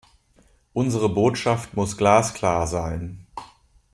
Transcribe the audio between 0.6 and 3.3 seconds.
Unsere Botschaft muss glasklar sein.